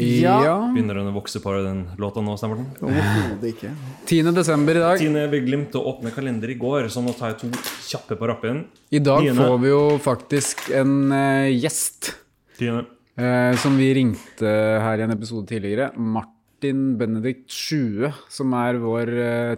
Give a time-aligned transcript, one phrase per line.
[0.00, 0.56] Ja.
[0.74, 2.70] Begynner den å vokse på den låta nå, stemmer den?
[2.82, 3.70] Overhodet ikke.
[4.10, 4.32] 10.
[4.34, 4.98] desember i dag.
[4.98, 7.50] Tine, vi glemte å åpne kalender i går, så nå tar jeg to
[7.86, 8.64] kjappe på rappen.
[8.90, 9.36] I dag Tine.
[9.38, 12.10] får vi jo faktisk en eh, gjest
[12.58, 12.82] Tine.
[13.14, 15.92] eh, som vi ringte her i en episode tidligere.
[15.94, 19.54] Martin Benedikt Sjue, som er vår eh,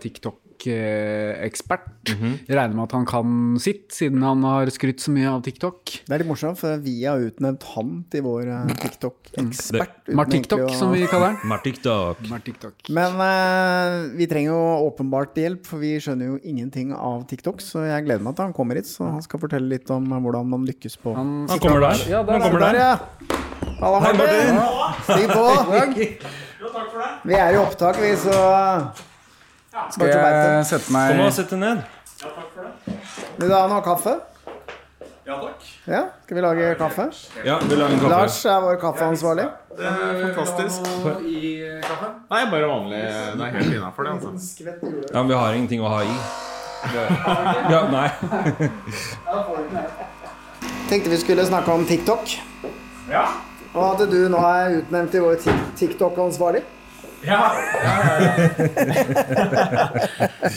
[0.57, 2.13] TikTok-ekspert.
[2.47, 5.83] Jeg regner med at han kan sitt, siden han har skrytt så mye av TikTok.
[6.07, 9.95] Det er litt morsomt, for vi har utnevnt han til vår eh, TikTok-ekspert.
[10.07, 11.39] uten Mart TikTok, egentlig å- som vi kaller han.
[11.51, 12.23] Martiktok.
[12.31, 12.91] Martiktok.
[12.97, 17.61] Men uh, vi trenger jo åpenbart hjelp, for vi skjønner jo ingenting av TikTok.
[17.65, 20.21] Så jeg gleder meg til han kommer hit, så han skal fortelle litt om eh,
[20.23, 22.07] hvordan man lykkes på Han, Han kommer der.
[22.11, 22.81] Ja, der Han er kommer Der, der.
[22.81, 22.99] ja.
[23.77, 24.57] Halla, Martin.
[25.05, 25.45] Stig på.
[27.27, 28.33] Vi er i opptak, vi, så
[29.91, 31.85] Skal jeg sette Kom og meg sett deg ned.
[33.37, 34.15] Vil du ha noe kaffe?
[35.27, 35.65] Ja, takk.
[35.91, 37.07] Ja, skal vi lage kaffe?
[37.45, 38.11] Ja, vi lager kaffe?
[38.13, 39.47] Lars er vår kaffeansvarlig.
[39.77, 40.87] Fantastisk.
[42.31, 43.01] Nei, bare vanlig.
[43.03, 44.13] Det er helt innafor, det.
[44.17, 44.31] altså
[45.13, 46.17] Ja, men vi har ingenting å ha i.
[47.73, 48.09] Ja, nei.
[50.89, 52.39] Tenkte vi skulle snakke om TikTok.
[53.11, 53.27] Ja.
[53.75, 55.43] Og at du nå er utnevnt til vår
[55.77, 56.63] TikTok-ansvarlig.
[57.27, 57.41] Ja.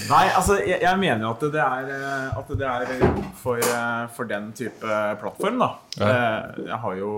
[0.09, 2.85] Nei, altså, jeg, jeg mener jo at det er, eh, at det er
[3.39, 5.69] for, eh, for den type plattform, da.
[5.99, 7.11] Eh, Jeg har jo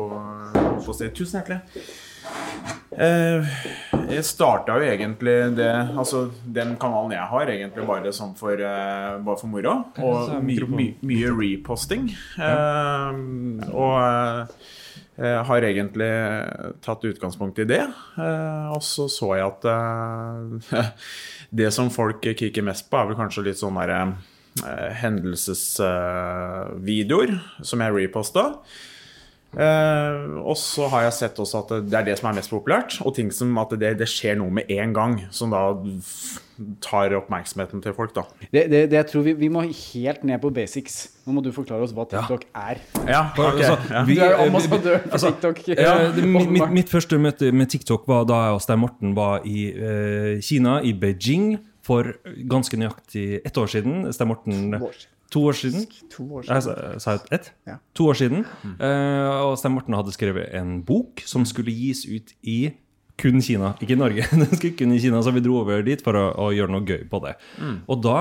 [0.55, 1.61] holdt på å si Tusen hjertelig.
[2.91, 3.41] Eh,
[4.11, 9.37] Jeg starta jo egentlig det Altså, den kanalen jeg har, egentlig bare sånn for, bare
[9.39, 9.73] for moro.
[9.99, 12.09] Og my, my, mye reposting.
[13.71, 13.97] Og
[15.19, 16.07] har egentlig
[16.81, 17.93] tatt utgangspunkt i det.
[18.17, 20.85] Eh, og så så jeg at eh,
[21.61, 24.11] det som folk kikker mest på, er vel kanskje litt sånn eh,
[25.03, 28.43] hendelsesvideoer som jeg reposta.
[29.51, 32.95] Eh, og så har jeg sett også at det er det som er mest populært,
[33.03, 35.65] og ting som at det, det skjer noe med en gang, som da
[36.83, 38.23] tar oppmerksomheten til folk, da.
[38.53, 40.99] det, det, det jeg tror vi, vi må helt ned på basics.
[41.25, 42.81] Nå må du forklare oss hva TikTok er.
[43.09, 43.65] Ja, okay.
[43.65, 45.63] Altså, vi- Du er jo eh, ambassadør for altså, TikTok.
[45.73, 49.47] Ja, det, mitt, mitt, første møte med TikTok var da jeg og Stein Morten var
[49.47, 52.11] i uh, Kina, i Beijing, for
[52.49, 54.05] ganske nøyaktig ett år siden.
[54.13, 54.75] Stein Morten.
[55.31, 55.85] To år siden.
[56.11, 56.55] To år siden.
[56.57, 57.51] Jeg sa jeg ett?
[57.69, 57.77] Ja.
[57.95, 58.41] To år siden.
[58.67, 62.73] Eh, og Stein Morten hadde skrevet en bok som skulle gis ut i
[63.21, 64.25] kun Kina, ikke i Norge.
[64.41, 66.83] Den skulle kun i Kina, Så vi dro over dit for å, å gjøre noe
[66.87, 67.35] gøy på det.
[67.87, 68.17] Og da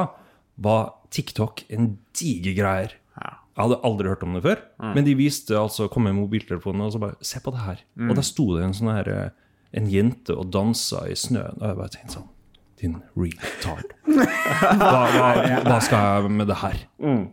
[0.61, 2.97] var TikTok en diger greier.
[3.21, 4.61] Jeg hadde aldri hørt om det før.
[4.95, 7.83] Men de viste altså kom med mobiltelefonen og så bare Se på det her.
[8.07, 9.31] Og der sto det en sånn her eh,
[9.77, 11.59] En jente og dansa i snøen.
[11.59, 12.31] Og jeg bare tenkte sånn
[12.81, 13.91] Din retard.
[14.09, 15.27] Hva, hva,
[15.67, 16.79] hva skal jeg med det her?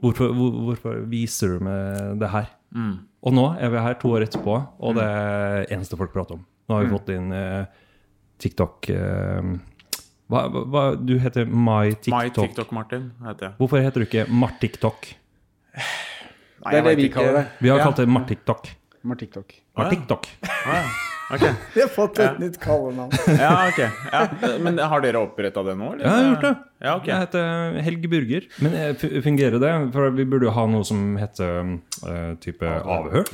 [0.01, 2.49] Hvorfor, hvor, hvorfor viser du meg det her?
[3.23, 6.37] Og nå er vi her to år etterpå, og det er det eneste folk prater
[6.37, 6.43] om.
[6.67, 7.63] Nå har vi fått inn eh,
[8.43, 9.53] TikTok eh,
[10.27, 12.17] hva, hva, Du heter My TikTok.
[12.19, 13.57] My TikTok Martin heter jeg.
[13.61, 15.13] Hvorfor heter du ikke Martiktok?
[15.77, 17.45] Nei, Det er det vet vi kaller det.
[17.63, 17.87] Vi har Ja.
[17.87, 18.71] kalt det Martiktok.
[19.07, 19.53] Mart TikTok.
[19.77, 20.27] Martiktok.
[21.33, 21.43] Ok.
[21.75, 23.11] Vi har fått et nytt kallenavn.
[23.41, 23.79] Ja, ok.
[24.13, 24.21] Ja.
[24.63, 25.91] Men har dere oppretta det nå?
[25.93, 26.05] eller?
[26.05, 26.53] Ja, jeg har gjort det.
[26.77, 27.09] Ja, okay.
[27.11, 28.47] Jeg heter Helge Burger.
[28.63, 29.71] Men eh, fungerer det?
[29.95, 31.71] For vi burde jo ha noe som heter
[32.05, 33.33] uh, type avhørt.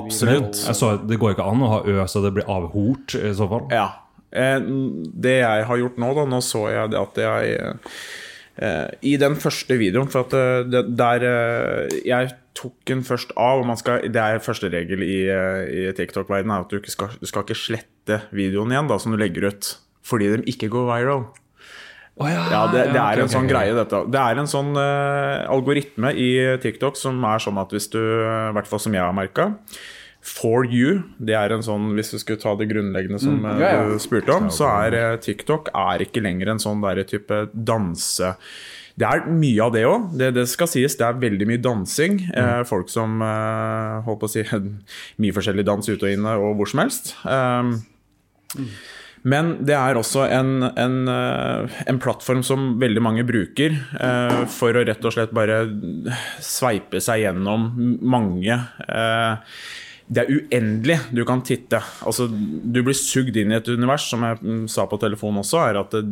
[0.00, 0.62] Absolutt.
[0.66, 3.48] Jeg så, det går ikke an å ha ø så det blir avhort i så
[3.50, 3.68] fall.
[3.74, 3.88] Ja.
[4.32, 4.58] Eh,
[5.20, 7.94] Det jeg har gjort nå, da Nå så jeg at jeg eh,
[8.58, 13.62] I den første videoen For at eh, det, der eh, Jeg tok den først av
[13.62, 16.92] og man skal, Det er første regel i, eh, i TikTok-verdenen er at du ikke
[16.92, 19.70] skal, du skal ikke slette videoen igjen da, som du legger ut,
[20.04, 21.22] fordi de ikke går viral.
[22.20, 24.02] Ja, det, det er en sånn greie, dette.
[24.12, 28.52] Det er en sånn uh, algoritme i TikTok som er sånn at hvis du, i
[28.56, 29.46] hvert fall som jeg har merka
[30.20, 33.70] For you, det er en sånn, hvis du skulle ta det grunnleggende som mm, ja,
[33.78, 33.86] ja.
[33.88, 38.34] du spurte om, så er eh, TikTok er ikke lenger en sånn der type danse...
[39.00, 40.92] Det er mye av det òg, det, det skal sies.
[40.98, 42.18] Det er veldig mye dansing.
[42.36, 44.42] Eh, folk som eh, holdt på å si
[45.22, 47.14] Mye forskjellig dans ute og inne og hvor som helst.
[47.24, 47.78] Um,
[49.28, 54.76] men det er også en, en, eh, en plattform som veldig mange bruker eh, for
[54.76, 55.62] å rett og slett bare
[56.44, 57.68] sveipe seg gjennom
[58.00, 58.56] mange.
[58.88, 59.56] Eh,
[60.10, 61.78] det er uendelig du kan titte.
[62.02, 65.60] Altså, du blir sugd inn i et univers, som jeg mm, sa på telefonen også.
[65.62, 66.02] Er at det,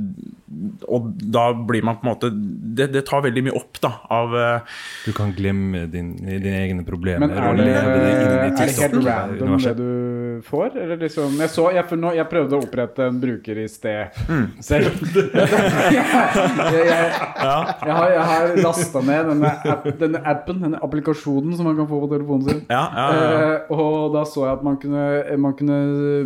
[0.86, 4.32] og da blir man på en måte Det, det tar veldig mye opp da, av
[4.38, 7.26] eh, Du kan glemme din, dine egne problemer.
[7.26, 9.90] Men er det, er det helt random det du
[10.46, 10.78] får?
[10.78, 14.14] Eller liksom Jeg, så, jeg, for nå, jeg prøvde å opprette en bruker i sted
[14.64, 14.94] selv.
[15.96, 21.66] jeg, jeg, jeg har, jeg har lasta ned denne, app, denne appen, denne applikasjonen som
[21.68, 22.64] man kan få på telefonen sin.
[22.70, 23.52] Ja, ja, ja.
[23.68, 25.02] Uh, og da så jeg at man kunne,
[25.40, 25.78] man kunne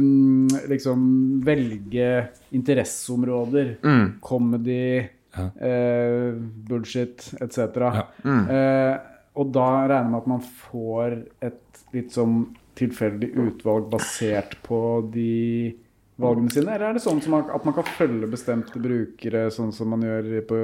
[0.03, 1.03] mm, liksom
[1.47, 2.09] velge
[2.55, 3.77] interesseområder.
[3.85, 4.07] Mm.
[4.25, 5.47] Comedy, Ja.
[5.65, 6.35] eh,
[6.69, 7.59] bullshit, etc.
[7.81, 8.07] Ja.
[8.25, 8.43] Mm.
[8.53, 8.97] Eh,
[9.41, 12.43] og da regner jeg med at man får et litt sånn
[12.77, 14.81] tilfeldig utvalg basert på
[15.13, 15.73] de
[16.21, 16.75] valgene sine?
[16.75, 20.05] Eller er det sånn som man, at man kan følge bestemte brukere, sånn som man
[20.07, 20.59] gjør på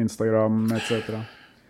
[0.00, 1.10] Instagram etc.?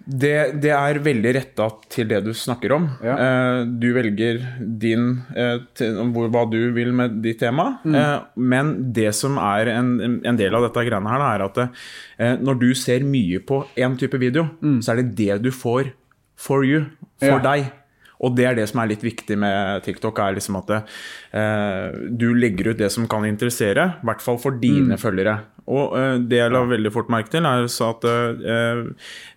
[0.04, 2.88] Det, det er veldig retta til det du snakker om.
[3.02, 3.14] Ja.
[3.16, 7.78] Eh, du velger din eh, til, hvor, hva du vil med ditt tema.
[7.88, 7.94] Mm.
[7.96, 12.34] Eh, men det som er en, en del av dette greiene her, er at eh,
[12.36, 14.44] når du ser mye på én type video,
[14.84, 15.94] så er det det du får
[16.36, 16.84] for you,
[17.22, 17.40] for Mm.
[17.40, 17.42] Ja.
[17.48, 17.72] deg.
[18.24, 22.30] Og det er det som er litt viktig med TikTok, er liksom at eh, du
[22.34, 24.60] legger ut det som kan interessere, i hvert fall for Mm.
[24.62, 25.38] dine følgere.
[25.66, 28.82] Og eh, det jeg la veldig fort merke til, er så at eh,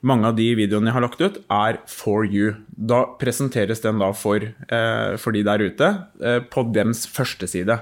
[0.08, 2.54] mange av de videoene jeg har lagt ut, er for you.
[2.78, 5.92] Da presenteres den da for, eh, for de der ute
[6.22, 7.80] eh, på dems første side.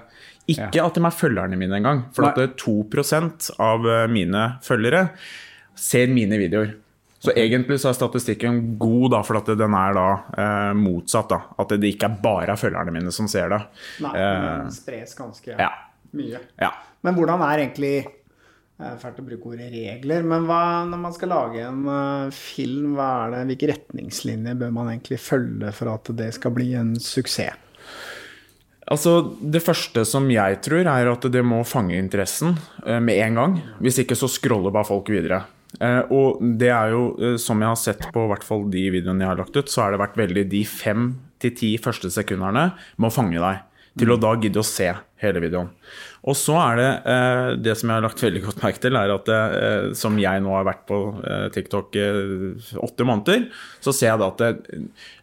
[0.48, 2.46] Ikke at de er følgerne mine engang, for Nei.
[2.46, 2.76] at 2
[3.60, 5.08] av eh, mine følgere
[5.76, 6.76] ser mine videoer.
[7.26, 10.08] Så egentlig så er statistikken god, da, for at den er da
[10.38, 11.32] eh, motsatt.
[11.32, 13.64] da, At det ikke er bare er følgerne mine som ser det.
[14.06, 15.72] Nei, Eh, den spres ganske ja.
[16.16, 16.44] mye.
[16.62, 16.72] ja.
[17.06, 17.96] Men hvordan er egentlig
[18.76, 22.98] er Fælt å bruke ordet regler, men hva, når man skal lage en uh, film,
[23.00, 27.62] er det, hvilke retningslinjer bør man egentlig følge for at det skal bli en suksess?
[28.86, 32.54] Altså, Det første som jeg tror, er at det må fange interessen
[32.86, 33.56] eh, med en gang.
[33.82, 35.40] Hvis ikke så scroller bare folk videre.
[35.84, 38.84] Eh, og det er jo, eh, som jeg har sett på i hvert fall de
[38.94, 41.08] videoene jeg har lagt ut, så har det vært veldig de fem
[41.44, 42.70] til ti første sekundene
[43.02, 43.64] må fange deg.
[43.96, 44.90] Til å da gidde å se
[45.24, 45.70] hele videoen.
[46.26, 49.14] Og så er det eh, det som jeg har lagt veldig godt merke til, er
[49.14, 53.46] at eh, som jeg nå har vært på eh, TikTok eh, åtte måneder,
[53.84, 54.80] så ser jeg da at det,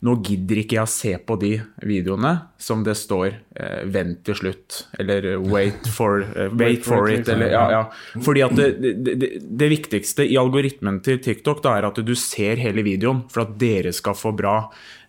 [0.07, 4.39] nå gidder ikke jeg å se på de videoene som det står eh, 'vent til
[4.39, 7.27] slutt' eller 'wait for, eh, wait for it'.
[7.27, 7.83] Eller, ja, ja.
[8.23, 12.63] Fordi at det, det, det, viktigste i algoritmen til TikTok da, er at du ser
[12.63, 14.57] hele videoen for at dere skal få bra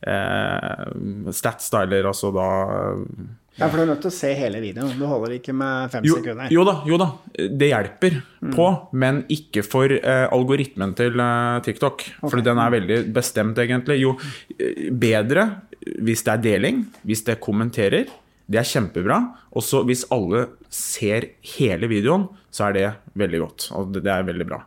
[0.02, 0.90] eh,
[1.30, 2.50] stats, da, eller altså da
[3.60, 4.96] Ja, for du er nødt til å se hele videoen.
[4.98, 6.50] Du holder ikke med fem jo, sekunder.
[6.54, 7.10] jo da, jo da,
[7.54, 8.18] det hjelper
[8.56, 8.66] på,
[8.98, 12.02] men ikke for uh, algoritmen til uh, TikTok.
[12.24, 14.00] For den er veldig bestemt, egentlig.
[14.02, 14.16] Jo
[14.58, 15.46] eh, bedre
[15.84, 18.10] hvis det er deling, hvis det kommenterer.
[18.50, 19.20] Det er kjempebra.
[19.54, 22.86] Og så hvis alle ser hele videoen, så er det
[23.18, 23.66] veldig godt.
[23.78, 24.60] Og det, er veldig bra.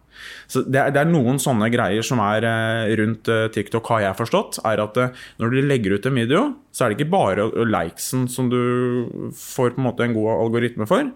[0.51, 4.05] Så det er, det er noen sånne greier som er eh, rundt eh, TikTok, har
[4.09, 4.61] jeg forstått.
[4.67, 6.45] er at eh, Når du legger ut en video,
[6.75, 10.89] så er det ikke bare likesen som du får på en måte en god algoritme
[10.91, 11.11] for.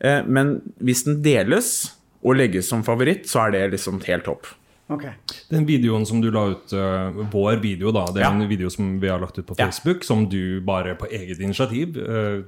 [0.00, 1.74] Eh, men hvis den deles
[2.24, 4.48] og legges som favoritt, så er det liksom helt topp.
[4.92, 5.14] Okay.
[5.48, 8.32] Den videoen som du la ut, uh, vår video, da, det er Ja.
[8.34, 9.66] en video som vi har lagt ut på Ja.
[9.70, 12.44] Facebook, som du bare på eget initiativ øh,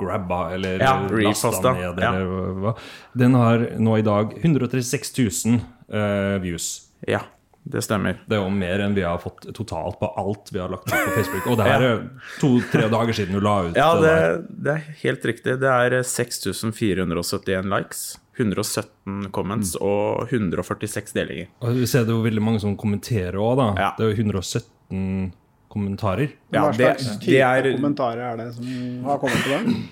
[0.00, 2.10] grabba eller Ja, lasta ned, ja.
[2.10, 2.74] eller hva.
[3.12, 5.14] Den har nå i dag 136
[5.46, 5.60] 000
[5.94, 6.68] uh, views.
[7.06, 7.20] Ja,
[7.64, 8.18] det stemmer.
[8.28, 10.96] Det er jo mer enn vi har fått totalt på alt vi har lagt ut
[10.96, 11.46] på Facebook.
[11.52, 12.02] Og det her er
[12.40, 14.16] to-tre dager siden du la ut Ja, det
[14.50, 15.56] det, er helt riktig.
[15.62, 18.02] Det er 6471 likes,
[18.36, 21.48] 117 comments og 146 delinger.
[21.62, 23.70] Og vi ser det jo veldig mange som kommenterer òg, da.
[23.78, 23.90] Ja.
[23.96, 25.32] Det er jo 117
[25.74, 26.30] kommentarer.
[26.54, 28.70] Ja, Hva det, slags type det er kommentarer er det som
[29.08, 29.82] har kommet til den?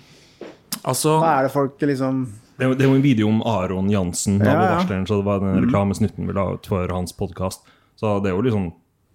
[0.83, 2.23] Altså Hva er det folk liksom
[2.59, 4.71] Det det var en video om Aron Jansen, Ja, ja.
[4.77, 7.63] varsleren, så det var den reklamesnutten vi la ut for hans podkast.
[7.99, 8.71] Så det er jo liksom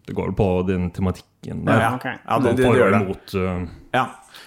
[0.08, 1.82] Det går jo på den tematikken Ja, der.
[1.82, 1.96] ja.
[1.96, 2.16] okay.
[2.28, 3.02] Ja, det, det, det, det gjør det.
[3.08, 4.06] Mot, uh, Ja.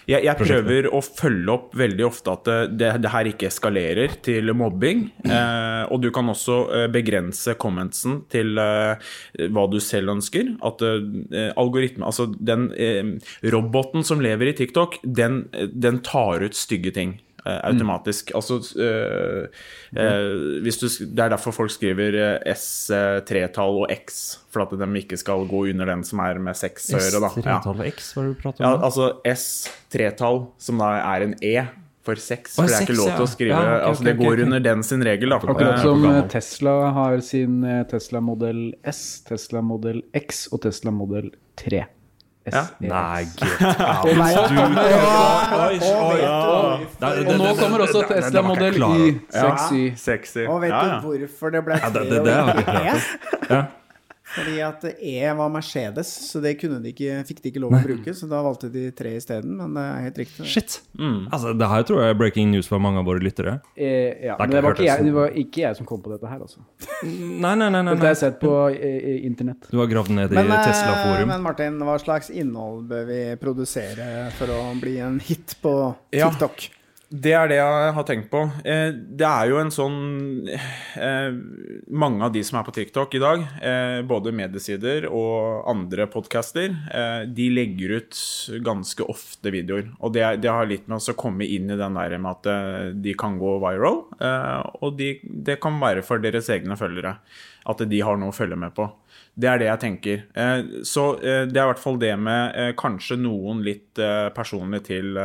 [0.08, 4.16] Jeg, jeg prøver å følge opp veldig ofte at det, det, det her ikke eskalerer
[4.24, 5.06] til mobbing.
[5.26, 9.10] Eh, og du kan også eh, begrense commentsen til eh,
[9.52, 10.54] hva du selv ønsker.
[10.66, 13.16] At eh, algoritme, altså den eh,
[13.52, 17.18] roboten som lever i TikTok, den, den tar ut stygge ting.
[17.44, 18.32] Eh, automatisk.
[18.36, 19.48] Altså eh,
[19.96, 24.88] eh, hvis du, Det er derfor folk skriver eh, S3-tall og X, for at de
[25.02, 27.30] ikke skal gå under den som er med seks øre.
[27.30, 31.36] S3-tall og X, hva er det du prater Ja, altså S3-tall, som da er en
[31.42, 31.54] E
[32.06, 32.56] for seks.
[32.56, 34.66] For det er ikke lov til å skrive Ja, ok, altså Det går okay, under
[34.66, 35.40] den sin regel, da.
[35.44, 36.10] Akkurat som.
[36.32, 41.84] Tesla har sin Tesla modell S, Tesla modell X og Tesla modell 3.
[42.46, 42.62] S, Ja.
[42.80, 44.06] E, Nei, get out.
[47.00, 49.20] Og nå kommer, også Tesla modell Y.
[49.34, 49.82] Ja, 6Y.
[49.96, 50.46] sexy.
[50.48, 52.78] Og vet du hvorfor det ble Ja, det, det- det- det og vi ikke
[53.50, 53.66] hørt.
[54.30, 57.80] Fordi at E var Mercedes, så det kunne de ikke, fikk de ikke lov å
[57.82, 58.14] bruke.
[58.14, 60.46] Så da valgte de tre isteden, men det er helt riktig.
[60.46, 60.76] Shit.
[60.94, 61.24] Mm.
[61.34, 63.56] Altså, det her tror jeg er breaking news for mange av våre lyttere.
[63.74, 66.30] Eh, ja, Det men det var, jeg, det var ikke jeg som kom på dette
[66.30, 66.62] her, altså.
[67.02, 67.82] Nei, nei, nei.
[67.82, 69.66] nei, Dette har jeg sett på eh, eh, internett.
[69.72, 71.30] Du har gravd ned i eh, Tesla-forum.
[71.34, 75.74] men Martin, hva slags innhold bør vi produsere for å bli en hit på
[76.12, 76.68] TikTok?
[76.70, 76.76] Ja.
[77.10, 78.44] Det er det jeg har tenkt på.
[78.62, 81.32] Eh, Det er jo en sånn eh,
[81.90, 86.70] Mange av de som er på TikTok i dag, eh, både mediesider og andre podcaster,
[87.26, 88.20] de legger ut
[88.62, 89.88] ganske ofte videoer.
[89.98, 93.14] Og det, har litt med oss å komme inn i den der med at de
[93.18, 94.04] kan gå viral.
[94.80, 97.16] Og de, det kan være for deres egne følgere.
[97.66, 98.86] At de har noe å følge med på.
[99.34, 100.24] Det er det jeg tenker.
[100.86, 104.00] Så det er i hvert fall det med kanskje noen litt
[104.36, 105.18] personlig til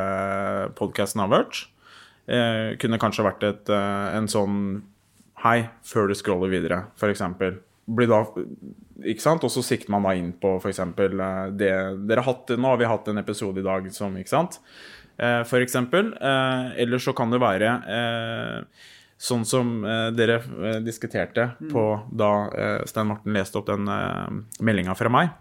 [0.77, 1.65] podkasten Avhørt.
[2.25, 4.59] Eh, kunne kanskje vært et, eh, en sånn
[5.43, 7.21] Hei, før du scroller videre, f.eks.
[7.85, 8.23] Blir da
[9.05, 9.43] Ikke sant?
[9.45, 10.81] Og så sikter man da inn på f.eks.
[11.53, 11.69] det
[12.07, 14.59] dere har hatt Nå har vi hatt en episode i dag som Ikke sant?
[15.17, 16.13] Eh, eksempel.
[16.19, 22.31] Eh, eller så kan det være eh, sånn som eh, dere eh, diskuterte på da
[22.51, 25.31] eh, Stein Morten leste opp den eh, meldinga fra meg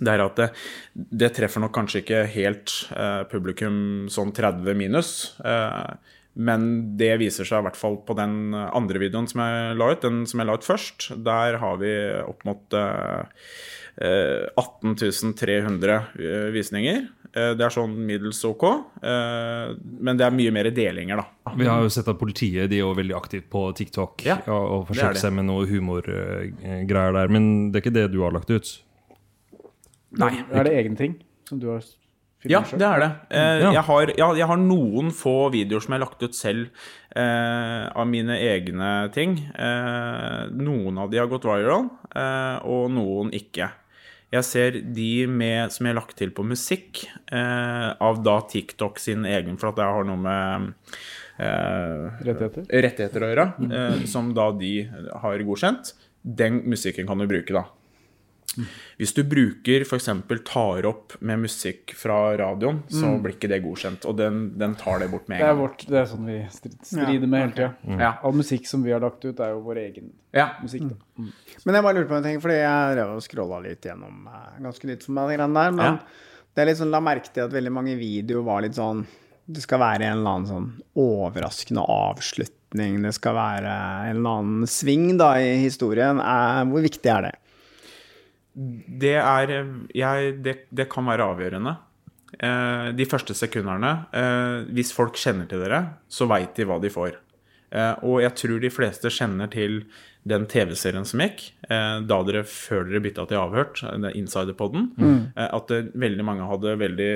[0.00, 0.48] det er at det,
[0.94, 3.80] det treffer nok kanskje ikke helt eh, publikum
[4.12, 5.12] sånn 30 minus.
[5.44, 9.90] Eh, men det viser seg i hvert fall på den andre videoen som jeg la
[9.90, 11.10] ut, den som jeg la ut først.
[11.26, 13.42] Der har vi opp mot eh,
[13.98, 17.06] eh, 18 300 eh, visninger.
[17.32, 18.64] Eh, det er sånn middels ok.
[19.02, 21.54] Eh, men det er mye mer delinger, da.
[21.58, 24.84] Vi har jo sett at politiet de er jo veldig aktivt på TikTok Ja, og,
[24.84, 27.34] er forsøker seg med noe humorgreier der.
[27.34, 28.76] Men det er ikke det du har lagt ut?
[30.16, 30.44] Nei.
[30.52, 31.16] Er det egne ting
[31.48, 32.78] som du har filmet Ja, selv?
[32.80, 33.10] det er det.
[33.30, 33.72] Eh, Ja.
[33.72, 36.68] jeg, har, ja, jeg har noen få videoer som jeg har lagt ut selv
[37.16, 39.36] eh, av mine egne ting.
[39.54, 43.70] Eh, noen av de har gått viral, eh, og noen ikke.
[44.30, 48.98] Jeg ser de med, som jeg har lagt til på musikk, eh, av da TikTok
[49.00, 50.74] sin egen, for at jeg har noe med
[51.38, 52.66] eh, Rettigheter?
[52.84, 54.72] rettigheter å gjøre, eh, som da de
[55.22, 55.92] har godkjent.
[56.24, 57.64] Den musikken kan du bruke, da.
[58.98, 60.08] Hvis du bruker f.eks.
[60.44, 64.04] tar opp med musikk fra radioen, så blir ikke det godkjent.
[64.10, 65.62] Og den, den tar det bort med Det er, en gang.
[65.68, 67.98] vårt, det er sånn vi stri- strider med hele tida.
[68.02, 68.12] Ja.
[68.22, 70.48] All musikk som vi har lagt ut, er jo vår egen Ja.
[70.62, 70.88] musikk.
[70.88, 71.24] Da.
[71.64, 74.62] Men jeg bare lurte på en ting, fordi jeg drev og scrolla litt gjennom eh,
[74.62, 75.70] ganske nytt for meg, greiene der.
[75.72, 75.98] Men Ja.
[76.54, 79.06] det er litt sånn, la merke til at veldig mange videoer var litt sånn
[79.50, 82.98] Det skal være en eller annen sånn overraskende avslutning.
[83.02, 83.70] Det skal være
[84.10, 86.18] en eller annen sving da i historien.
[86.20, 87.34] Eh, hvor viktig er det?
[88.54, 89.52] Det er
[89.94, 91.76] jeg, det, det kan være avgjørende.
[92.38, 95.80] Eh, de første sekundene eh, Hvis folk kjenner til dere,
[96.12, 97.16] så veit de hva de får.
[97.72, 99.80] Eh, og jeg tror de fleste kjenner til
[100.28, 103.78] den TV-serien som gikk, da dere før dere bytta til Avhørt,
[104.18, 105.20] Insiderpodden, mm.
[105.40, 107.06] at det, veldig mange hadde veldig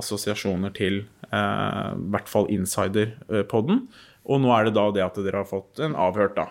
[0.00, 1.42] assosiasjoner til i
[2.14, 3.82] hvert fall Insider-podden.
[4.24, 6.46] Og nå er det da det at dere har fått en avhørt, da.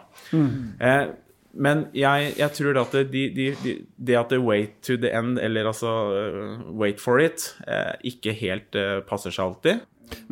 [0.77, 1.13] Eh,
[1.53, 5.11] men jeg, jeg tror at det, de, de, de, det at det wait to the
[5.13, 9.83] end, eller altså uh, wait for it, eh, ikke helt eh, passer seg alltid.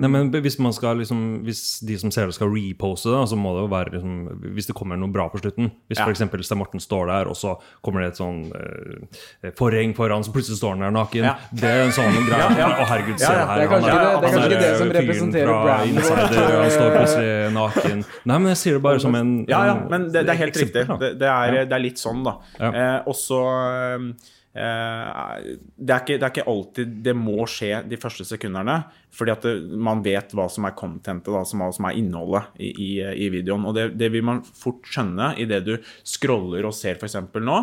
[0.01, 3.37] Nei, men hvis, man skal, liksom, hvis de som ser det, skal repose det, så
[3.37, 4.13] må det jo være liksom,
[4.55, 5.71] Hvis det kommer noe bra på slutten.
[5.89, 6.05] Hvis Ja.
[6.07, 6.23] f.eks.
[6.47, 10.57] Stein Morten står der, og så kommer det et sånn eh, forheng foran, så plutselig
[10.61, 11.23] står han der naken.
[11.27, 11.35] Ja.
[11.53, 12.49] Det er en sånn greie.
[12.57, 12.69] Ja.
[12.81, 13.61] Å, herregud, se Ja, her.
[13.61, 15.95] Er han ikke det- det er kanskje ikke det som representerer brandet.
[15.95, 18.05] Insider, han står plutselig naken.
[18.25, 20.55] Nei, men jeg sier det bare som en Ja, ja, men det, det er helt
[20.55, 21.17] eksempel, riktig.
[21.19, 22.37] Det, er, det er litt sånn, da.
[22.59, 24.05] Eh, også eh,
[24.51, 28.81] det, er ikke, det er ikke alltid det må skje de første sekundene.
[29.15, 32.71] Fordi at det, man vet hva som er contentet, da, som, som er innholdet i,
[32.71, 32.91] i,
[33.25, 33.65] i videoen.
[33.69, 35.73] Og det, det vil man fort skjønne idet du
[36.07, 37.19] scroller og ser f.eks.
[37.39, 37.57] nå.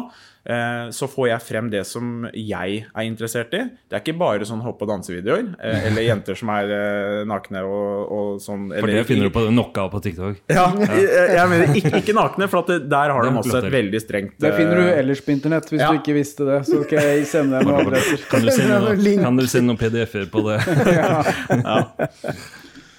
[0.48, 3.60] Eh, så får jeg frem det som jeg er interessert i.
[3.88, 7.62] Det er ikke bare sånn hopp- og dansevideoer, eh, eller jenter som er eh, nakne
[7.68, 8.68] og, og sånn.
[8.74, 10.40] For det finner du på av på TikTok.
[10.58, 13.70] Ja, jeg, jeg mener ikke, ikke nakne, for at det, der har de også et
[13.72, 15.90] veldig strengt Det finner du ellers på internett, hvis Ja.
[15.92, 16.60] du ikke visste det.
[16.68, 18.24] Så skal jeg sende deg noen adresser.
[18.30, 20.58] Kan du sende noen, kan du sende noen PDF-er på det?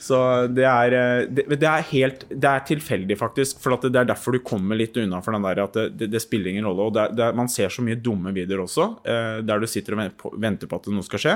[0.09, 0.17] Så
[0.55, 3.59] det er, eh, det, det er helt Det er tilfeldig, faktisk.
[3.61, 6.49] For det er derfor du kommer litt unna for den der at det, det, spiller
[6.53, 6.87] ingen rolle.
[6.89, 10.17] Og er- man ser så mye dumme videoer også, eh, der du sitter og venter
[10.23, 11.35] på, venter på at noe skal skje.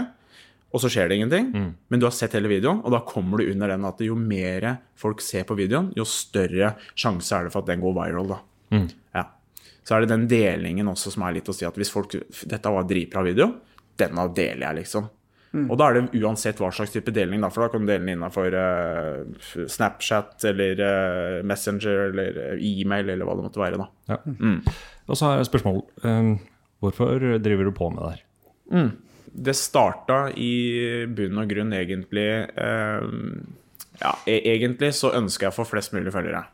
[0.73, 1.51] Og så skjer det ingenting.
[1.93, 4.79] Men du har sett hele videoen, og da kommer du under den at jo mer
[4.97, 8.27] folk ser på videoen, jo større sjanse er det for at den går viral.
[8.33, 8.39] da.
[9.13, 9.23] Ja.
[9.85, 12.15] Så er det den delingen også som er litt å si at hvis folk
[12.49, 13.51] Dette var dritbra video,
[14.01, 15.09] denne deler jeg, liksom.
[15.69, 18.01] Og da er det uansett hva slags type deling, da, for da kan du dele
[18.01, 23.81] den innenfor uh, Snapchat eller uh, Messenger eller eh, e-mail eller hva det måtte være.
[23.81, 23.87] da.
[24.09, 24.17] Ja.
[25.05, 25.83] Og så har jeg et spørsmål.
[26.01, 26.31] Um,
[26.81, 28.89] hvorfor driver du på med det her?
[29.33, 30.53] Det starta i
[31.09, 33.45] bunn og grunn egentlig um,
[34.01, 36.45] Ja, e egentlig så ønsker jeg å få flest mulig følgere.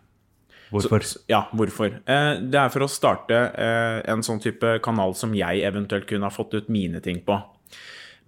[0.70, 1.00] Hvorfor?
[1.00, 1.96] Så, ja, hvorfor?
[2.06, 6.30] Eh, det er for å starte eh, en sånn type kanal som jeg eventuelt kunne
[6.30, 7.40] ha fått ut mine ting på.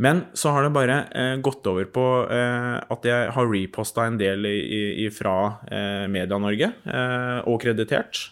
[0.01, 2.03] Men så har det bare eh, gått over på
[2.33, 4.57] eh, at jeg har reposta en del i,
[5.05, 5.35] i, fra
[5.69, 8.23] eh, Media-Norge, eh, og kreditert.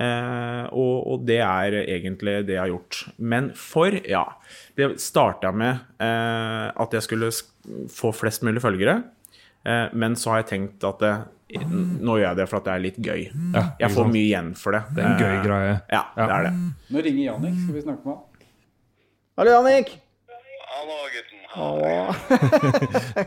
[0.00, 3.02] Eh, og, og det er egentlig det jeg har gjort.
[3.20, 4.22] Men for, ja
[4.78, 7.28] Det starta med eh, at jeg skulle
[7.92, 8.96] få flest mulig følgere.
[9.68, 11.14] Eh, men så har jeg tenkt at det,
[12.00, 13.24] nå gjør jeg det for at det er litt gøy.
[13.58, 14.86] Ja, Jeg får mye igjen for det.
[14.96, 15.74] Det er en gøy Eh, greie.
[15.92, 16.52] Ja, det er det.
[16.94, 18.46] Nå ringer Janik, skal vi snakke med han?
[19.36, 19.98] Hallo, Jannik.
[20.70, 21.38] Hallo, gutten.
[21.48, 22.14] Hallo.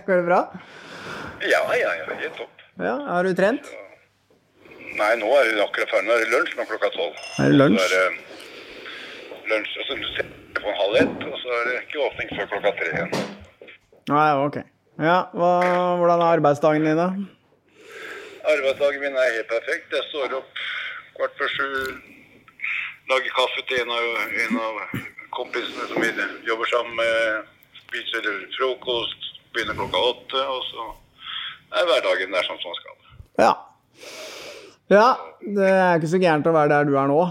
[0.08, 0.42] Går det bra?
[1.52, 2.62] Ja, ja, ja, helt topp.
[2.80, 3.68] Ja, Har du trent?
[4.96, 6.08] Nei, nå er det akkurat ferdig.
[6.08, 7.20] Nå er det lunsj nå klokka tolv.
[7.44, 7.82] Er det lunsj?
[7.84, 11.76] Så er det lunsj, og så ser jeg på halv ett, og så er det
[11.82, 13.14] ikke åpning før klokka tre igjen.
[14.14, 14.60] Nei, ok.
[15.04, 15.52] Ja, hva,
[16.00, 17.10] Hvordan er arbeidsdagen din, da?
[18.54, 19.92] Arbeidsdagen min er helt perfekt.
[19.98, 20.64] Jeg står opp
[21.18, 21.68] kvart på sju,
[23.12, 24.08] lager kaffe til en av,
[24.48, 24.80] en av
[25.38, 26.12] kompisene som vi
[26.48, 27.54] jobber sammen med,
[27.86, 30.90] spiser frokost, begynner klokka åtte, og så
[31.80, 33.00] er hverdagen der som sånn skal.
[33.42, 33.54] Ja.
[34.92, 35.08] Ja,
[35.42, 37.24] det er ikke så gærent å være der du er nå.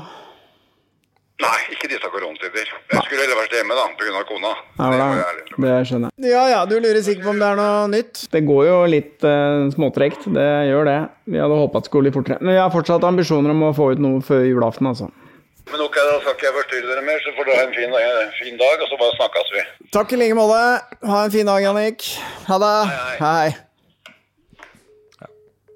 [1.42, 2.68] Nei, ikke disse koronatider.
[2.70, 4.20] Jeg skulle heller vært hjemme da, pga.
[4.28, 4.52] kona.
[4.78, 5.56] Ja, Det.
[5.64, 6.30] Det skjønner jeg.
[6.30, 8.22] Ja ja, du lurer sikkert på om det er noe nytt.
[8.30, 10.98] Det går jo litt uh, småtregt, det gjør det.
[11.34, 12.38] Vi hadde håpet at det skulle gå litt fortere.
[12.44, 15.10] Men vi har fortsatt ambisjoner om å få ut noe før julaften, altså.
[15.72, 16.56] Men ok, da skal ikke jeg
[17.56, 17.92] ha en fin,
[18.38, 19.64] fin dag, og så bare snakkes vi.
[19.94, 20.62] Takk i like måte.
[21.10, 22.06] Ha en fin dag, Jannik.
[22.48, 22.72] Ha det.
[23.20, 23.52] Hei.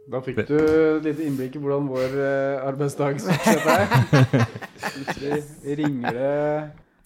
[0.06, 4.44] Da fikk du et lite innblikk i hvordan vår eh, arbeidsdag er.
[4.84, 6.36] Plutselig ringer det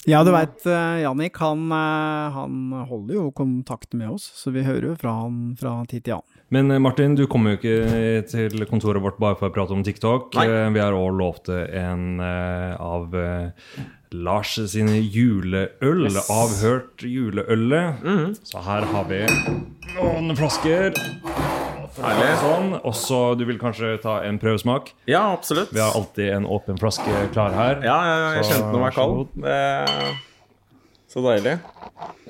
[0.08, 0.66] Ja, du veit,
[1.00, 2.58] Jannik han, eh, han
[2.90, 6.36] holder jo kontakt med oss, så vi hører jo fra han fra tid til annen.
[6.52, 9.84] Men eh, Martin, du kommer jo ikke til kontoret vårt bare for å prate om
[9.86, 10.34] TikTok.
[10.36, 10.46] Nei.
[10.50, 13.72] Eh, Vi har òg lovt en eh, av eh,
[14.10, 16.08] Lars sine juleøl.
[16.34, 18.00] Avhørt juleølet.
[18.42, 19.20] Så her har vi
[19.94, 20.96] noen flasker.
[22.40, 22.72] Sånn.
[22.82, 24.90] Og så du vil kanskje ta en prøvesmak?
[25.10, 25.70] Ja, absolutt.
[25.74, 27.84] Vi har alltid en åpen flaske klar her.
[27.86, 30.26] Ja, jeg, jeg kjente den var kald.
[31.10, 31.56] Så deilig.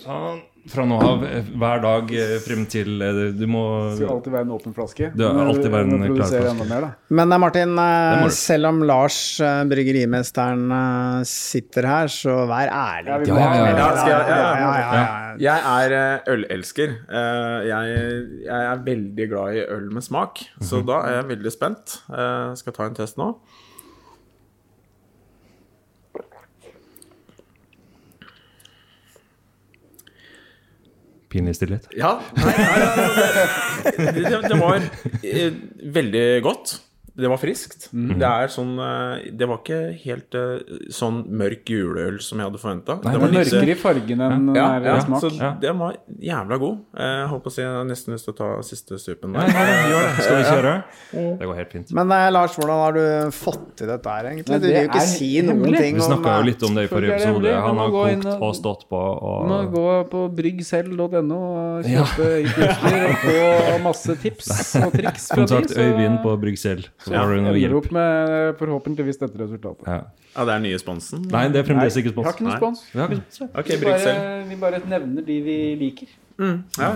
[0.01, 0.41] Sånn.
[0.71, 3.63] Fra nå av, eh, hver dag eh, frem til eh, Du må
[3.95, 5.07] Det skal alltid være en åpen flaske.
[5.17, 6.43] Det er alltid være en klar flaske.
[6.51, 6.91] enda mer, da.
[7.17, 7.73] Men Martin,
[8.37, 9.17] selv om Lars,
[9.73, 10.67] bryggerimesteren,
[11.27, 13.09] sitter her, så vær ærlig.
[13.09, 13.73] Ja, Ja, ja, ja.
[13.73, 14.69] Ja, jeg- ja, ja, ja.
[14.69, 15.37] ja, ja.
[15.41, 16.95] Jeg er ølelsker.
[17.09, 18.05] Jeg,
[18.45, 21.99] jeg er veldig glad i øl med smak, så da er jeg veldig spent.
[22.13, 23.33] Jeg skal ta en test nå.
[31.31, 31.87] Pinlig stillhet.
[31.95, 34.83] Ja, nei, nei, nei, det, det, det var
[35.23, 35.53] eh,
[35.95, 36.73] veldig godt.
[37.21, 37.89] Det var friskt.
[37.93, 42.61] Det er sånn eh, Det var ikke helt eh, sånn mørk juleøl som jeg hadde
[42.63, 42.97] forventa.
[43.05, 45.21] Den var mørkere i fargen enn ja, ja, smak.
[45.25, 45.53] så Ja.
[45.61, 46.79] den var jævla god.
[46.97, 49.49] Jeg holdt på å si jeg har nesten lyst til å ta siste supen der.
[49.51, 50.25] Ja, det, gjør det.
[50.25, 50.75] Skal vi kjøre?
[51.41, 51.93] Det går helt fint.
[52.01, 54.51] Men eh, Lars, hvordan har du fått til dette her, egentlig?
[54.51, 55.81] Nei, Du vil jo ikke si noen hemmelig.
[55.85, 57.55] ting Vi om snakka jo litt om det i forrige det episode.
[57.67, 59.01] Han har kokt og- stått på.
[59.31, 65.37] og Nå gå på bryggselv.no og kjøpe utstyr og få masse tips og triks fra
[65.37, 65.41] de.
[65.41, 67.77] Kontakt Øyvind på Bryggsel, så Ja, har ender hjelp.
[67.81, 69.87] opp med forhåpentligvis dette resultatet.
[69.87, 70.01] Ja.
[70.31, 71.27] Ja, det er nye sponsen.
[71.27, 72.83] Nei, det er fremdeles ikke Vi har ikke noen spons.
[72.95, 73.55] Vi har ikke spons.
[73.59, 74.17] Ok, Vi bare,
[74.49, 76.19] vi bare nevner de vi liker.
[76.41, 76.91] Ja, ja.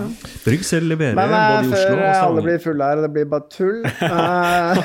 [0.44, 2.14] Bryggsel leverer Men eh, både i Oslo før Stavanger.
[2.14, 4.80] Før alle blir fulle her, det blir bare tull eh,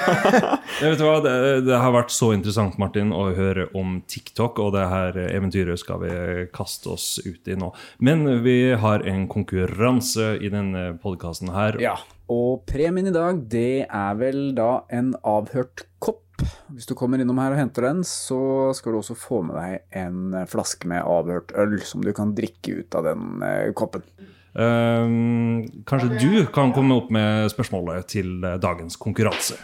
[0.82, 1.36] Jeg vet hva, det,
[1.70, 6.04] det har vært så interessant Martin, å høre om TikTok, og det her eventyret skal
[6.04, 6.12] vi
[6.56, 7.72] kaste oss ut i nå.
[8.04, 11.80] Men vi har en konkurranse i denne podkasten her.
[11.80, 11.96] Ja,
[12.30, 16.26] og premien i dag, det er vel da en avhørt kopp.
[16.72, 19.98] Hvis du kommer innom her og henter den, så skal du også få med deg
[20.00, 24.06] en flaske med avhørt øl som du kan drikke ut av den eh, koppen.
[24.54, 29.60] Um, kanskje du kan komme opp med spørsmålet til eh, dagens konkurranse?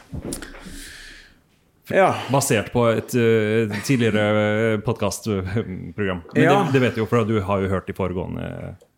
[1.93, 2.11] Ja.
[2.33, 6.23] Basert på et uh, tidligere podkastprogram.
[6.33, 6.63] Men Ja.
[6.65, 8.47] det, det vet du jo, for du har jo hørt de foregående.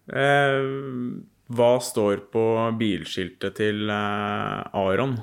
[0.07, 0.61] Eh,
[1.49, 2.43] hva står på
[2.79, 5.17] bilskiltet til eh, Aron?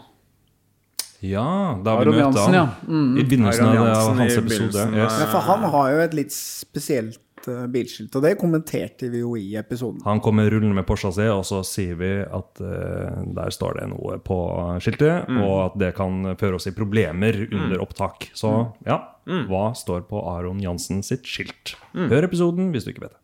[1.25, 2.65] Ja, da har vi Aron møtt Jansen, han ja.
[2.89, 3.13] Mm.
[3.17, 4.89] i begynnelsen av, av hans episode.
[4.93, 5.21] Yes.
[5.23, 9.33] Ja, for han har jo et litt spesielt eh, bilskilt, og det kommenterte vi jo
[9.41, 10.03] i episoden.
[10.05, 13.89] Han kommer rullende med Porscha si, og så sier vi at uh, der står det
[13.95, 14.39] noe på
[14.85, 15.41] skiltet, Mm.
[15.47, 18.29] og at det kan føre oss i problemer under opptak.
[18.37, 18.53] Så
[18.85, 19.47] ja, Mm.
[19.49, 21.79] hva står på Aron Jansen sitt skilt?
[21.97, 23.21] Hør episoden hvis du ikke vet det.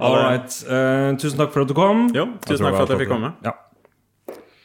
[0.00, 0.48] All right.
[0.64, 2.08] Uh, tusen takk for at du kom.
[2.16, 3.34] Jo, tusen takk for at jeg fikk komme.
[3.44, 3.52] Ja.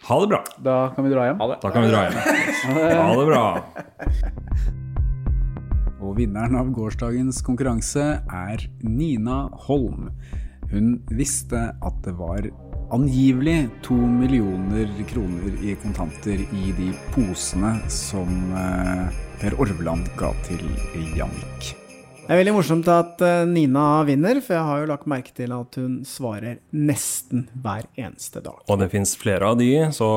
[0.05, 0.41] Ha det bra.
[0.61, 1.39] Da kan vi dra hjem.
[1.61, 2.17] Da kan vi dra hjem.
[2.77, 3.45] Ha det bra.
[6.05, 10.11] Og vinneren av gårsdagens konkurranse er Nina Holm.
[10.69, 12.45] Hun visste at det var
[12.93, 19.07] angivelig to millioner kroner i kontanter i de posene som eh,
[19.41, 20.61] Per Orvland ga til
[21.17, 21.73] Jannik.
[22.25, 25.51] Det er veldig morsomt at eh, Nina vinner, for jeg har jo lagt merke til
[25.53, 28.63] at hun svarer nesten hver eneste dag.
[28.65, 30.07] Og det fins flere av de, så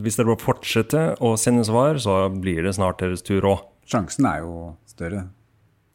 [0.00, 3.66] hvis dere bare fortsetter å sende svar, så blir det snart deres tur òg.
[3.90, 4.54] Sjansen er jo
[4.88, 5.26] større.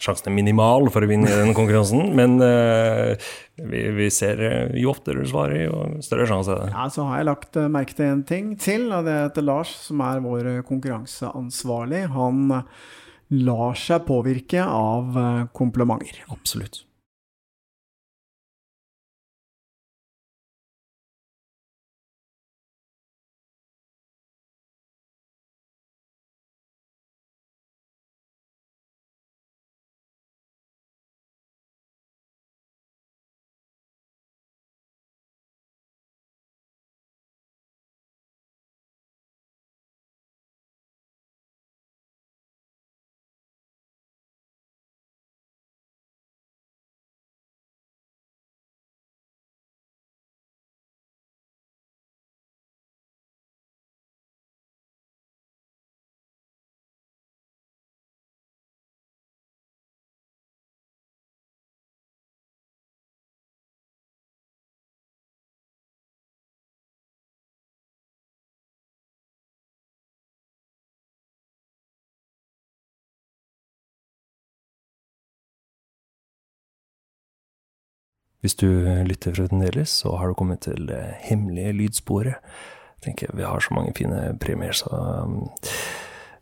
[0.05, 3.17] Sjansen er minimal for å vinne i den konkurransen, men uh,
[3.57, 6.75] vi, vi ser eh, jo oftere du svarer, jo større sjanse er det.
[6.75, 10.05] Ja, så har jeg lagt merke til en ting til, og det heter Lars, som
[10.05, 12.03] er vår konkurranseansvarlig.
[12.13, 12.61] Han
[13.33, 16.23] lar seg påvirke av eh, komplimenter.
[16.33, 16.84] Absolutt.
[78.45, 78.67] Hvis du
[79.09, 82.35] lytter fremdeles, så har du kommet til det hemmelige lydsporet.
[82.93, 84.91] Jeg tenker Vi har så mange fine premier, så
[85.25, 85.47] um,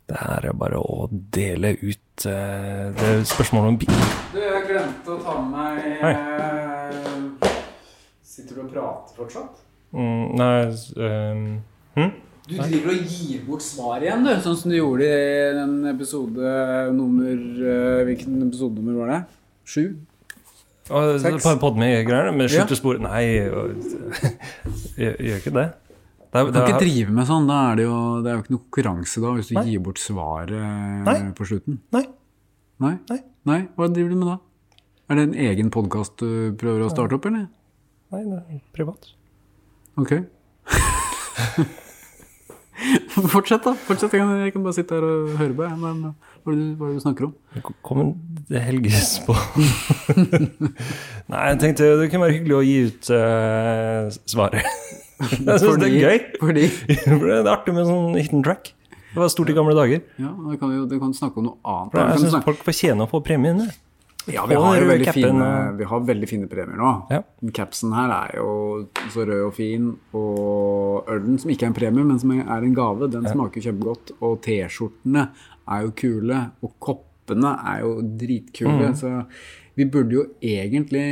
[0.04, 3.96] det her er bare å dele ut eh, Det er spørsmål om bil.
[4.34, 6.12] Du, jeg glemte å ta med meg Hei.
[6.12, 7.50] eh,
[8.20, 9.64] Sitter du og prater fortsatt?
[9.96, 10.54] Mm, nei
[11.08, 11.44] um,
[11.96, 12.16] hm?
[12.44, 14.34] Du driver og gir bort svar igjen, du.
[14.44, 16.56] Sånn som du gjorde i den episode
[16.92, 17.46] nummer
[18.10, 19.22] Hvilken episode nummer var det?
[19.64, 19.86] Sju?
[20.84, 21.46] Seks.
[21.62, 22.66] Podd med med Ja.
[23.00, 23.22] Nei,
[25.00, 25.66] jeg gjør ikke det.
[26.34, 27.46] Det er, Du kan ikke drive med sånn.
[27.48, 29.64] Da er det, jo, det er jo ikke noe konkurranse da, hvis du Nei.
[29.70, 31.16] gir bort svaret Nei.
[31.38, 31.78] på slutten.
[31.94, 32.04] Nei.
[32.84, 32.94] Nei?
[33.10, 33.20] Nei.
[33.48, 33.60] Nei?
[33.78, 34.38] Hva driver du med da?
[35.08, 37.46] Er det en egen podkast du prøver å starte opp, eller?
[38.14, 39.08] nei, det er privat.
[40.00, 40.12] Ok.
[43.34, 43.72] Fortsett, da.
[43.86, 44.12] Fortsett.
[44.14, 45.68] Jeg kan, jeg kan bare sitte her og høre på.
[45.80, 46.00] Men
[46.44, 47.34] hva er det du, hva er det du snakker om?
[47.86, 48.00] Kom
[48.50, 49.32] det helges på
[51.32, 54.66] Nei, jeg tenkte det kunne være hyggelig å gi ut uh, svaret.
[55.14, 56.16] Jeg syns det er gøy.
[56.40, 58.72] Fordi det er artig med sånn hidden track.
[59.14, 60.02] Det var stort i gamle dager.
[60.18, 61.92] Ja, da kan vi jo snakke om noe annet.
[61.94, 63.68] For jeg syns snakke- folk fortjener å få premiene.
[64.32, 66.92] Ja, vi har jo veldig fine, vi har veldig fine premier nå.
[67.12, 67.20] Ja.
[67.56, 68.52] Capsen her er jo
[69.12, 72.76] så rød og fin, og ølen som ikke er en premie, men som er en
[72.76, 74.14] gave, den smaker kjempegodt.
[74.24, 75.26] Og T-skjortene
[75.74, 77.92] er jo kule, og koppene er jo
[78.24, 78.94] dritkule.
[78.94, 78.98] Mm.
[79.02, 79.12] Så
[79.76, 81.06] vi burde jo egentlig,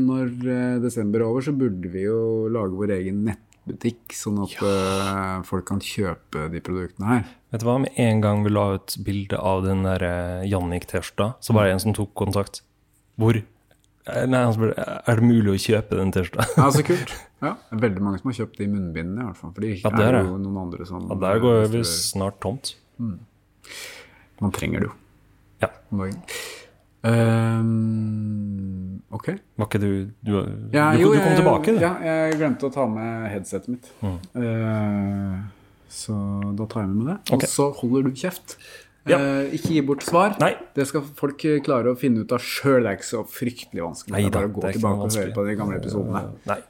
[0.00, 4.56] når eh, desember er over, så burde vi jo lage vår egen nettbutikk, sånn at
[4.56, 5.40] ja.
[5.48, 7.32] folk kan kjøpe de produktene her.
[7.54, 11.34] Vet du hva, Med en gang vi la ut bilde av den der eh, Jannik-T-skjorta,
[11.38, 12.64] så var det en som tok kontakt.
[13.20, 13.38] Hvor
[14.04, 16.44] Eh, Nei, han spør er det mulig å kjøpe den T-skjorta.
[16.58, 17.14] Ja, så kult.
[17.40, 19.52] Ja, det er veldig mange som har kjøpt de munnbindene, i hvert fall.
[19.56, 22.74] For de Ja, er jo noen andre som Ja, der går vi snart tomt.
[23.00, 24.92] Man trenger det jo.
[25.64, 25.70] Ja.
[25.88, 26.20] om dagen.
[27.64, 29.26] Um, ok.
[29.56, 29.88] Var ikke du
[30.20, 30.32] Du,
[30.74, 31.80] Ja, du, du kom jeg- tilbake, du.
[31.80, 33.88] Ja, jeg glemte å ta med headsetet mitt.
[34.02, 34.18] Mm.
[34.36, 35.40] Eh,
[35.94, 36.14] så
[36.58, 37.20] da tar jeg med meg det.
[37.32, 37.46] Og Ok.
[37.50, 38.56] så holder du kjeft.
[39.06, 39.18] Ja.
[39.20, 40.34] Eh, ikke gi bort svar.
[40.40, 40.54] Nei.
[40.74, 42.82] Det skal folk klare å finne ut av sjøl.
[42.86, 44.14] Det er ikke så fryktelig vanskelig.
[44.16, 46.22] Nei da, bare å gå tilbake og høre på de gamle episodene.
[46.48, 46.60] Nei.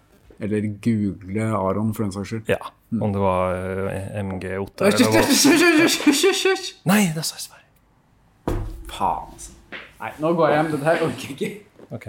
[0.42, 2.48] Eller google Aron, for den saks skyld.
[2.50, 2.58] Ja.
[2.94, 5.22] Om det var eh, MG8 eller hva.
[6.90, 7.62] Nei, det sa jeg Sverre.
[8.90, 9.52] Faen, altså.
[10.00, 10.70] Nei, nå går jeg hjem.
[10.74, 11.52] Dette her orker jeg ikke.
[11.94, 12.06] Ok.